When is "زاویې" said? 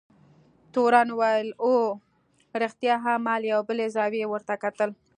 3.95-4.25